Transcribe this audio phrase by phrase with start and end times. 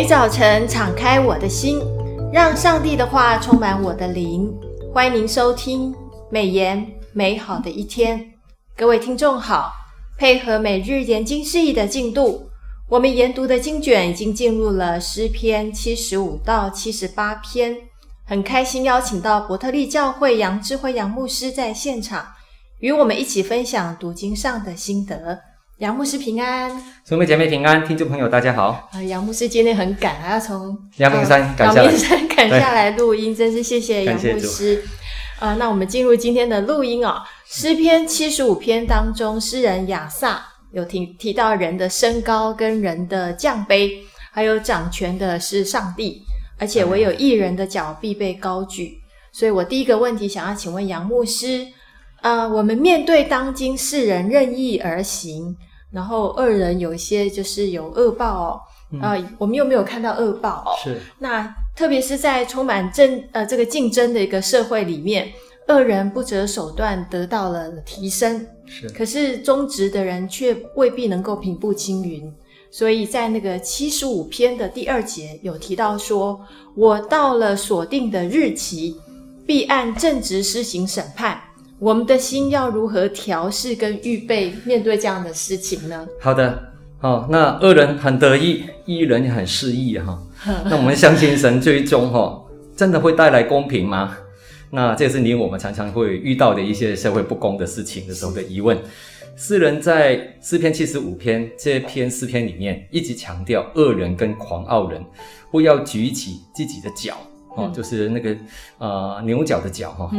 [0.00, 1.78] 每早晨敞开我的心，
[2.32, 4.50] 让上帝的话充满我的灵。
[4.94, 5.94] 欢迎您收听
[6.30, 8.32] 美言美好的一天。
[8.74, 9.74] 各位听众好，
[10.16, 12.48] 配合每日研经释义的进度，
[12.88, 17.76] 我们研读的经卷已经进入了诗篇七十五到七十八篇。
[18.24, 22.26] 很开心邀请到伯特利教会杨智慧杨牧师在现场，
[22.78, 25.38] 与我们一起分享读经上的心得。
[25.80, 26.70] 杨牧师平安，
[27.08, 28.90] 兄妹姐妹平安，听众朋友大家好。
[28.92, 34.84] 啊，杨牧师今天很赶，还要从阳明山赶下来，阳明山赶下来录音，真是谢谢杨牧师。
[35.38, 37.22] 啊，那我们进入今天的录音哦。
[37.46, 43.90] 诗篇七十五篇当中，诗人亚萨有提提到人的身高跟人的降卑，
[44.32, 46.20] 还有掌权的是上帝，
[46.58, 48.98] 而且唯有一人的脚必被高举。
[49.32, 51.66] 所以我第一个问题想要请问杨牧师，
[52.20, 55.56] 啊，我们面对当今世人任意而行。
[55.92, 60.70] 然后恶人有一些就是有恶报哦，啊、我们又没有看到恶报哦。
[60.82, 61.00] 是。
[61.18, 65.32] 那特别是在充满争呃这个竞争的一个社会里面，
[65.68, 68.88] 恶人不择手段得到了提升，是。
[68.90, 72.32] 可是忠直的人却未必能够平步青云。
[72.72, 76.40] 所以在那个七十五篇的第二节有提到说
[76.76, 78.96] ：“我到了锁定的日期，
[79.44, 81.40] 必按正直施行审判。”
[81.80, 86.06] 我们的心要如何调试跟预备面对这样的事情呢？
[86.20, 86.62] 好的，
[86.98, 90.22] 好，那恶人很得意，义人也很失意哈。
[90.68, 92.44] 那我们相信神最终哈，
[92.76, 94.14] 真的会带来公平吗？
[94.70, 98.78] 那这是你我们常常会遇到的一些社会不公的事情的时候的疑问。
[99.34, 105.02] 诗人在诗篇七十五篇这篇诗篇里面，一直强调恶人跟狂傲人
[105.50, 107.16] 不要举起自己的脚。
[107.56, 108.36] 哦，嗯、就是那个
[108.78, 110.10] 呃牛角的角哈，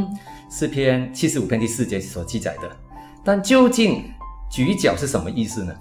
[0.49, 2.69] 诗、嗯、篇七十五篇第四节所记载的。
[3.23, 4.03] 但究竟
[4.49, 5.73] 举角是什么意思呢？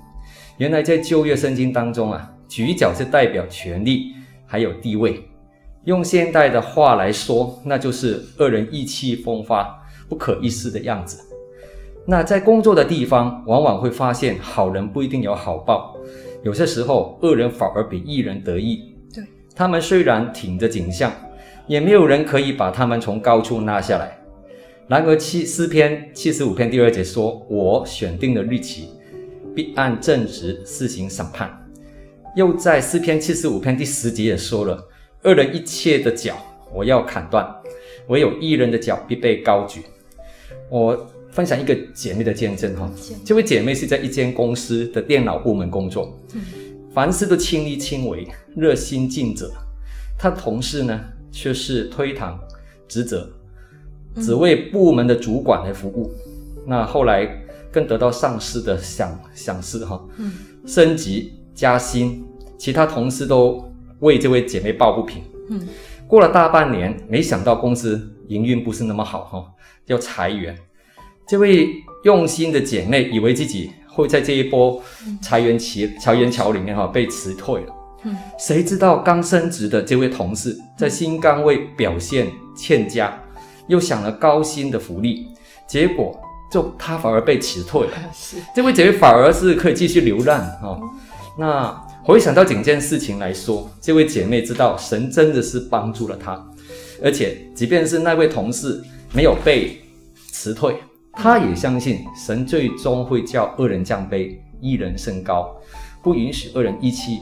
[0.58, 4.14] 原来在旧约圣经当中啊，举角是代表权力
[4.46, 5.26] 还有地位。
[5.84, 11.18] 用现代的话来说，那就是恶人意气风发、不可一世的样子。
[12.06, 15.96] 那在工作的地方，往往会发现好人不一定有好报，
[16.42, 18.94] 有些时候恶人反而比义人得意。
[19.14, 19.24] 对，
[19.56, 21.10] 他们虽然挺着颈项。
[21.70, 24.18] 也没有人可以把他们从高处拉下来。
[24.88, 28.88] 然而七诗篇七十五篇第二节说：“我选定了日期，
[29.54, 31.48] 必按正直施行审判。”
[32.34, 34.84] 又在诗篇七十五篇第十节也说了
[35.22, 36.36] ：“恶人一切的脚，
[36.74, 37.44] 我要砍断；
[38.08, 39.82] 唯有一人的脚必被高举。”
[40.68, 42.90] 我分享一个姐妹的见证哈，
[43.24, 46.18] 这位姐妹是在一间公司的电脑部门工作，
[46.92, 48.26] 凡事都亲力亲为，
[48.56, 49.52] 热心尽责。
[50.18, 52.34] 她同事呢，却是推搪
[52.88, 53.30] 职责，
[54.16, 56.12] 只为部门的主管来服务。
[56.66, 57.26] 那后来
[57.72, 60.32] 更得到上司的赏赏识哈，嗯、
[60.66, 62.24] 升级加薪，
[62.58, 63.64] 其他同事都
[64.00, 65.22] 为这位姐妹抱不平。
[65.48, 65.66] 嗯、
[66.06, 69.52] 过了大半年，没想到公司营运不是那么好哈，
[69.86, 70.56] 要裁员。
[71.26, 71.68] 这位
[72.04, 74.82] 用心的姐妹以为自己会在这一波
[75.22, 77.74] 裁员期裁员潮里面哈被辞退了。
[78.04, 83.18] 嗯，谁知道刚升职的这位同事在新岗位表现欠佳，
[83.66, 85.28] 又想了高薪的福利，
[85.68, 86.18] 结果
[86.50, 87.92] 就他反而被辞退了。
[88.12, 90.80] 是，这位姐妹反而是可以继续流浪哦。
[91.38, 91.70] 那
[92.02, 96.42] 回想到整件事情来说，这位姐妹知道神真的是帮助了她，
[97.02, 99.78] 而且即便是那位同事没有被
[100.32, 100.74] 辞退，
[101.12, 105.54] 她也相信神最终会叫恶人降卑，一人升高，
[106.02, 107.20] 不允许恶人一气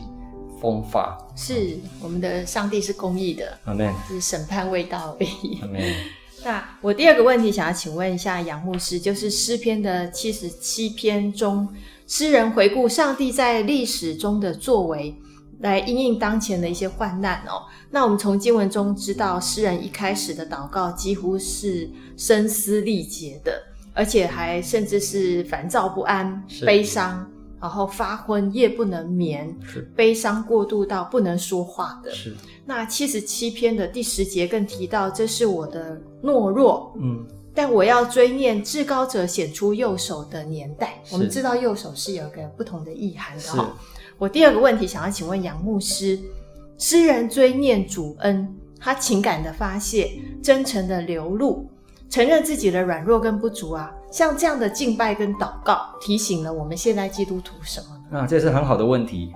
[0.60, 3.92] 风法是我们的上帝是公义的，阿门。
[4.08, 5.82] 是审判未到而已，阿门。
[6.44, 11.68] 那我第二个问题想要请问一下杨牧师，就是诗篇的七十七篇中，
[12.06, 15.14] 诗人回顾上帝在历史中的作为，
[15.60, 17.66] 来应应当前的一些患难哦。
[17.90, 23.60] 那我们从经文中知道，诗人一开始的祷告几乎是声嘶力竭的，
[23.92, 27.28] 而且还甚至是烦躁不安、悲伤。
[27.60, 32.10] 然后发昏，夜不能眠，是悲伤过度到不能说话的。
[32.12, 32.34] 是
[32.64, 36.92] 那七十七篇的第十节更提到，这是我的懦弱。
[37.00, 41.02] 嗯，但我要追念至高者显出右手的年代。
[41.10, 43.64] 我们知道右手是有一个不同的意涵的哈。
[43.64, 46.18] 是我第二个问题想要请问杨牧师：
[46.76, 51.68] 诗人追念主恩，他情感的发泄，真诚的流露。
[52.10, 58.20] 承认自己的软弱跟不足啊，像这样的敬拜跟祷告，提醒了我们现在基督徒什么呢？
[58.20, 59.32] 啊这是很好的问题。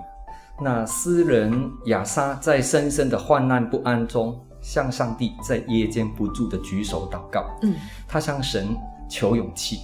[0.61, 7.45] 那诗人雅莎在深深的患难不安中，向上帝在夜间不住的举手祷告。
[7.61, 7.75] 嗯，
[8.07, 8.75] 他向神
[9.09, 9.79] 求勇气。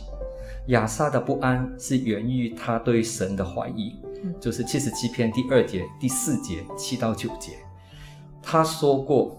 [0.67, 3.99] 雅莎的不安是源于他对神的怀疑，
[4.39, 7.53] 就是七十七篇第二节、第四节、七到九节，
[8.41, 9.35] 他说过：“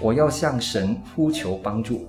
[0.00, 2.06] 我要向神呼求帮助。”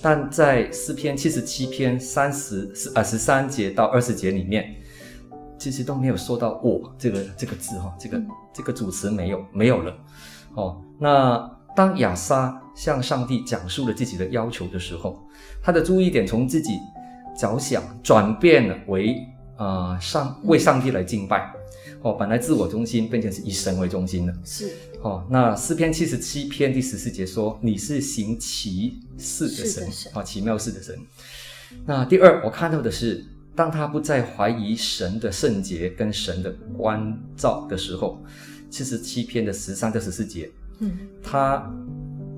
[0.00, 4.74] 但在诗篇七十七篇三十呃十三节到二十节里面，
[5.58, 8.22] 其实都没有说到“我”这个这个字哈，这个
[8.52, 9.92] 这个主词没有没有了。
[10.54, 15.20] 哦，那当亚莎向上帝讲述了自己的要求的时候，
[15.62, 16.78] 他的注意点从自己
[17.36, 19.16] 着想转变了为
[19.56, 21.52] 啊、呃、上为上帝来敬拜。
[22.02, 24.32] 哦，本来自我中心变成是以神为中心了。
[24.44, 24.70] 是。
[25.02, 30.96] 哦，那诗篇七十七篇第十四节说：“你是行奇事的神，啊、哦，奇妙事的神。”
[31.84, 33.24] 那第二，我看到的是，
[33.54, 38.22] 当他不再怀疑神的圣洁跟神的关照的时候，
[38.70, 40.90] 七十七篇的十三到十四节，嗯，
[41.22, 41.68] 他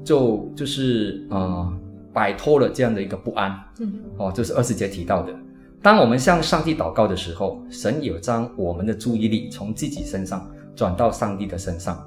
[0.05, 1.79] 就就是啊、呃，
[2.13, 3.53] 摆脱了这样的一个不安。
[3.79, 5.33] 嗯，哦，就是二十节提到的。
[5.83, 12.07] 当我们向上帝祷告的时候，神有将我们的注意力从自己身上转到上帝的身上。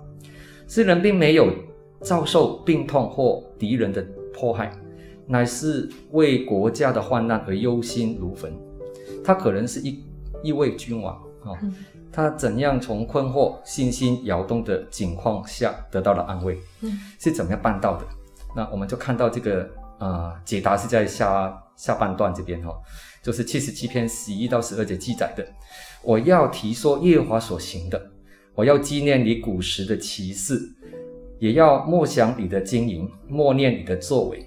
[0.67, 1.51] 诗人并没有
[2.01, 4.71] 遭受病痛或敌人的迫害，
[5.25, 8.53] 乃是为国家的患难而忧心如焚。
[9.23, 10.03] 他可能是一
[10.43, 11.57] 一位君王啊，
[12.11, 16.59] 他怎样从困惑、信心摇动的境况下得到了安慰？
[17.19, 18.05] 是怎么样办到的？
[18.55, 22.75] 那我们就看到这个啊、呃，解答是在下下半段这边哈。
[23.23, 25.47] 就是七十七篇十一到十二节记载的，
[26.03, 28.11] 我要提说耶和华所行的，
[28.53, 30.59] 我要纪念你古时的奇事，
[31.39, 34.45] 也要默想你的经营，默念你的作为。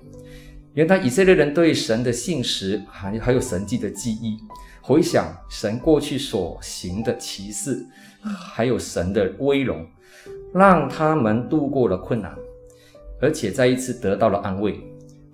[0.74, 4.36] 原来以色列人对神的信实，还还有神迹的记忆，
[4.82, 7.82] 回想神过去所行的奇事，
[8.20, 9.86] 还有神的威荣，
[10.52, 12.36] 让他们度过了困难，
[13.22, 14.78] 而且再一次得到了安慰，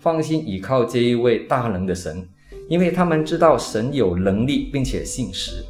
[0.03, 2.29] 放心倚靠这一位大能的神。
[2.69, 5.65] 因为他们知道神有能力，并且信实。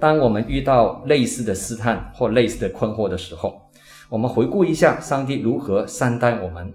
[0.00, 3.60] 当我们遇到类似的试探或类似的困惑的时候，
[4.08, 6.72] 我们回顾一下上帝如何善待我们，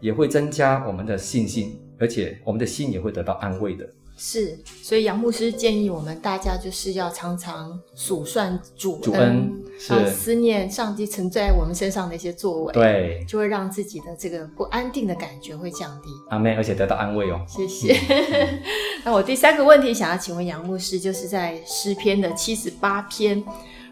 [0.00, 3.88] 也会增加我们的信心，而且我们的心也会得到安慰的。
[4.16, 16.08] 是，所以杨牧师建议我们大家就是要常常数算主恩，主恩是思念上帝曾在我们身上的一些作为，对，就会让自己的这个不安定的感觉会降低。
[16.30, 17.40] 阿妹，而且得到安慰哦。
[17.48, 17.92] 谢谢。
[17.92, 18.60] 嗯、
[19.04, 23.42] 那我第三个问题想要请问杨牧师，就是在诗篇的七十八篇，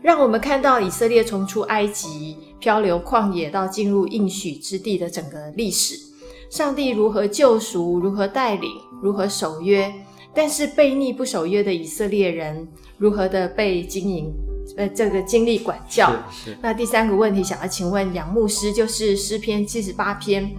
[0.02, 5.96] 让我们看到以色列从出埃及、漂流旷野到进入应许之地的整个历史，
[6.48, 8.70] 上帝如何救赎，如何带领，
[9.02, 9.92] 如何守约。
[10.34, 14.32] 但是悖逆不守约的以色列人如何的被经营，
[14.76, 16.10] 呃，这个经历管教。
[16.30, 16.58] 是是。
[16.62, 20.50] 那第三个问题想要请问杨牧师，就是诗篇七十八篇，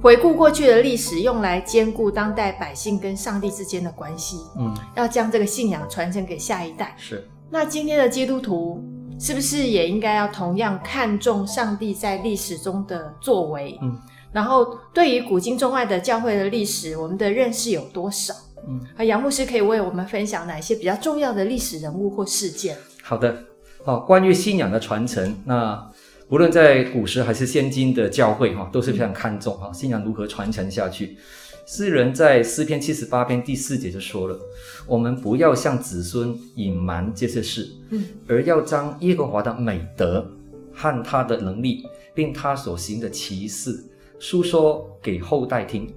[0.00, 4.38] 回顾过去的历史，用来兼顾当代百姓跟上帝之间的关系。
[4.58, 6.94] 嗯，要将这个信仰传承给下一代。
[6.98, 7.26] 是。
[7.50, 8.82] 那今天的基督徒
[9.20, 13.78] 是不是也应该要同样看重上帝在历史中的作为？
[13.82, 13.96] 嗯。
[14.32, 18.32] 然后，对于古今中外的教会的历史，我们的认识有多少？
[18.68, 22.76] 嗯，啊，杨牧师可以为我们分享哪些比较重要的历史人物或事件？
[23.02, 23.44] 好的，
[23.84, 25.90] 好，关于信仰的传承，那
[26.28, 31.16] 无论在古时还是现今的教会，哈，都是非常看重哈，信仰如何传承下去。
[31.64, 34.38] 诗人在诗篇七十八篇第四节就说了
[34.86, 40.28] ：“我们不要向子孙隐瞒这些事，嗯，而要将耶和华的美德
[40.74, 43.84] 和他的能力，并他所行的奇事，
[44.18, 45.88] 述说给后代听。”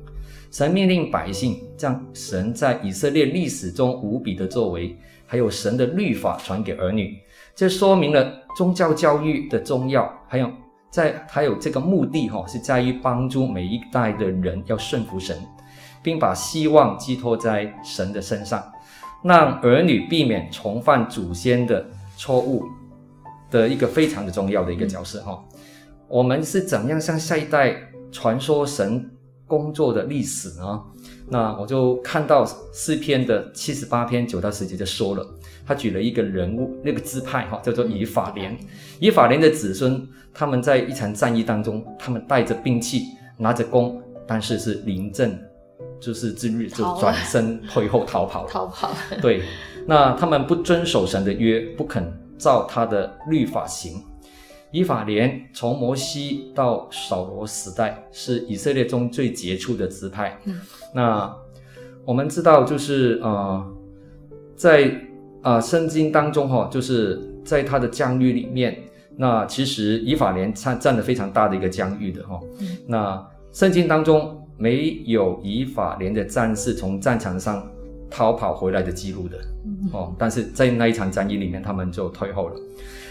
[0.56, 7.20] 神命令百姓将神在以色列历史中无比的作为，还有神的律法传给儿女，
[7.54, 10.10] 这说明了宗教教育的重要。
[10.30, 10.50] 还有
[10.90, 15.38] 在还有这个目的哈，是在于帮助每一代的人要顺服神，
[16.02, 18.64] 并把希望寄托在神的身上，
[19.26, 21.86] 让儿女避免重犯祖先的
[22.16, 22.64] 错误
[23.52, 25.44] 的一个非常的重要的一个角色哈。
[26.08, 27.76] 我们是怎样向下一代
[28.10, 29.12] 传说神
[29.48, 30.82] 工作的历史呢，
[31.30, 35.26] 那我就看到诗篇的七十八篇九到十节就说了，
[35.66, 38.58] 他举了一个人物，那个支派哈叫做以法莲，
[39.00, 43.04] 以法莲的子孙，他们在一场战役当中，他们带着兵器，
[43.38, 45.40] 拿着弓，但是是临阵
[46.00, 48.92] 就是之日就转身退后逃跑，逃跑。
[49.22, 49.44] 对，
[49.86, 54.04] 那他们不遵守神的约，不肯照他的律法行。
[54.76, 60.38] 以法莲从摩西到扫罗时代是以色列中最杰出的支派。
[60.44, 60.60] 嗯，
[60.94, 61.34] 那
[62.04, 63.74] 我们知道，就是呃，
[64.54, 64.94] 在
[65.42, 68.78] 啊圣经当中哈，就是在他的疆域里面，
[69.16, 72.38] 那其实以法莲占占了非常大的一个疆域的哈。
[72.60, 77.66] 嗯，那圣经当中没有以法莲的战士从战场上
[78.10, 79.38] 逃跑回来的记录的。
[79.94, 82.56] 哦，但是在那一场战役里面，他们就退后了。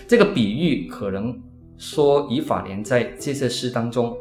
[0.06, 1.34] 这个比喻可能
[1.78, 4.16] 说以法莲在这些诗当中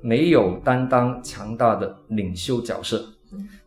[0.00, 3.04] 没有担当强大的领袖角色。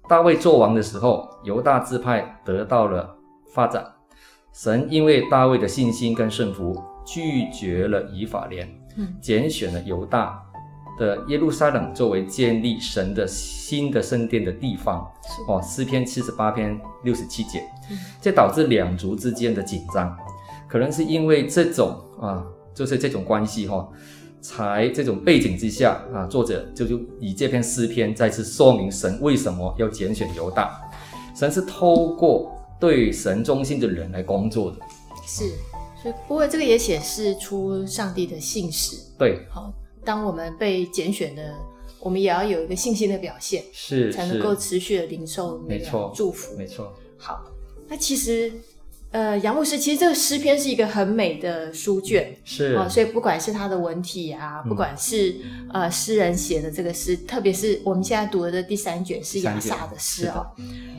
[0.08, 3.16] 大卫做王的时候，犹大支派得到了
[3.54, 3.86] 发展。
[4.54, 8.68] 神因为大卫的信心跟顺服，拒绝了以法莲，
[9.22, 10.42] 拣选了犹大
[10.98, 15.08] 的耶路撒冷作为建立神的新的圣殿的地方。
[15.48, 17.64] 哦，诗篇七十八篇六十七节，
[18.20, 20.18] 这导致两族之间的紧张，
[20.68, 22.44] 可能是因为这种啊，
[22.80, 23.90] 就是这种关系哈、哦，
[24.40, 30.80] 才这种背景之下啊，作者就就以这篇诗篇再次说明神为什么要拣选犹大，
[31.36, 32.56] 神是透过。
[32.80, 34.78] 对神忠心的人来工作的，
[35.28, 35.50] 是，
[36.02, 38.96] 所以不过这个也显示出上帝的信实。
[39.18, 39.74] 对，好，
[40.06, 41.54] 当我们被拣选的，
[42.00, 46.56] 我们也要有一个信心的表现，是，才能够持续的领受那个祝福。
[46.58, 47.44] 没错，好，
[47.90, 48.50] 那其实。
[49.12, 52.74] 呃，杨牧师，其实这个诗篇是一个很美的书卷，是。
[52.76, 60.46] 啊、呃，所以不管是他的文体啊，不管是、嗯、呃诗人写的这个诗，特别是我们现在读的这第三卷是雅萨的诗哦，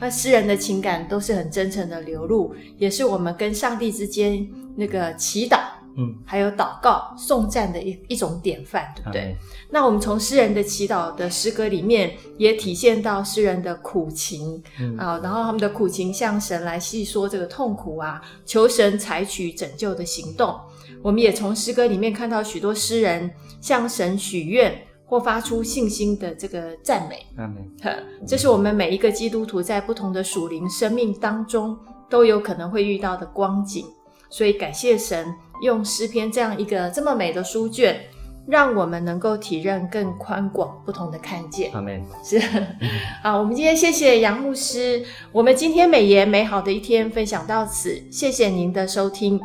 [0.00, 5.60] 那诗人的情感都是很真诚的流露，也是我们跟上帝之间那个祈祷。
[5.96, 9.22] 嗯，还有祷告、颂赞的一一种典范，对不对？
[9.22, 9.36] 嗯、
[9.70, 20.58] 那我们从诗人的祈祷的诗歌里面，也体现到诗人的苦情、嗯、啊，然后他们的苦情向神来细说这个痛苦啊，求神采取拯救的行动。
[21.02, 23.30] 我们也从诗歌里面看到许多诗人
[23.60, 27.26] 向神许愿或发出信心的这个赞美。
[27.36, 27.68] 赞美。
[28.26, 31.76] 这是我们每一个基督徒在不同的属灵生命当中
[32.08, 33.86] 都有可能会遇到的光景，
[34.28, 35.26] 所以感谢神。
[35.62, 38.00] 用诗篇这样一个这么美的书卷，
[38.46, 41.70] 让我们能够体认更宽广、不同的看见。
[41.72, 42.02] 阿门。
[42.24, 42.40] 是，
[43.22, 45.04] 好，我们今天谢谢杨牧师。
[45.32, 49.40] 我们今天美言美好的一天分享到此，谢谢您的收听。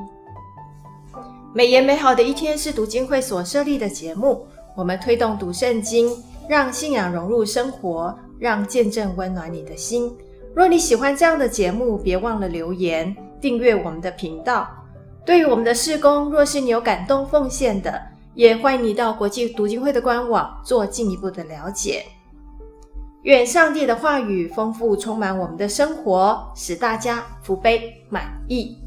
[1.53, 4.45] 美言美好的一天是读经会所设立的节目，
[4.75, 6.09] 我们推动读圣经，
[6.49, 10.11] 让信仰融入生活，让见证温暖你的心。
[10.53, 14.67] 若你喜欢这样的节目，别忘了留言、订阅我们的频道。
[15.25, 17.99] 对于我们的事工，若是你有感动奉献的，
[18.35, 22.05] 也欢迎你到国际读经会的官网做进一步的了解。
[23.23, 28.77] 愿上帝的话语丰富充满我们的生活，使大家福杯满溢。